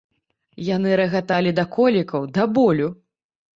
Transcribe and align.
Яны 0.75 0.95
рагаталі 1.01 1.53
да 1.61 1.67
колікаў, 1.77 2.21
да 2.41 2.49
болю. 2.59 2.91